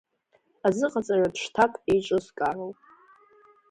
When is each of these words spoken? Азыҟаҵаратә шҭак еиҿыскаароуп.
Азыҟаҵаратә 0.67 1.39
шҭак 1.43 1.73
еиҿыскаароуп. 1.91 2.77